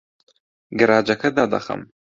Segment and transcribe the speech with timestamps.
[0.79, 1.81] گەراجەکە دادەخەم.